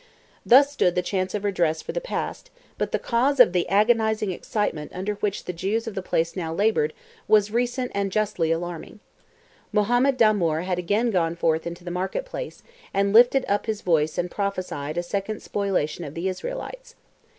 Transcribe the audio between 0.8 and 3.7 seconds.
the chance of redress for the past, but the cause of the